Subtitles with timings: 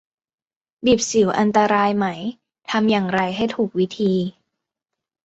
[0.85, 2.05] บีบสิวอันตรายไหม
[2.69, 4.13] ทำอย่างไรให้ถูกวิธี